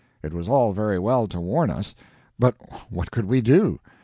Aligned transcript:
It 0.23 0.33
was 0.33 0.49
all 0.49 0.73
very 0.73 0.97
well 0.97 1.27
to 1.27 1.39
warn 1.39 1.69
us, 1.69 1.93
but 2.39 2.55
what 2.89 3.11
could 3.11 3.25
WE 3.25 3.39
do? 3.41 3.79